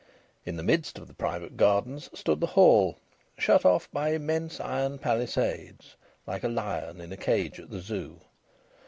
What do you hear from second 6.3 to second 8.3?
a lion in a cage at the Zoo.